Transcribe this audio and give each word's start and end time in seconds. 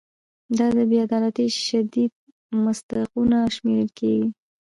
دا 0.57 0.67
د 0.77 0.79
بې 0.89 0.97
عدالتۍ 1.07 1.47
شدید 1.65 2.13
مصداقونه 2.65 3.37
شمېرل 3.55 3.89
کیږي. 3.99 4.27